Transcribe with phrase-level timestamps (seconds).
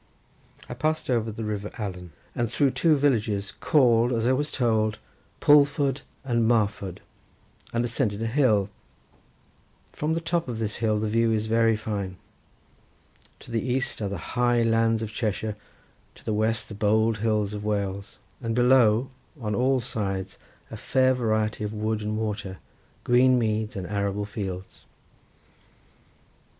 [0.67, 4.97] I passed over the river Allan and through two villages called, as I was told,
[5.39, 7.01] Pulford and Marford,
[7.71, 8.71] and ascended a hill;
[9.93, 12.17] from the top of this hill the view is very fine.
[13.41, 15.55] To the east are the high lands of Cheshire,
[16.15, 20.39] to the west the bold hills of Wales, and below, on all sides
[20.71, 22.57] a fair variety of wood and water,
[23.03, 24.87] green meads and arable fields.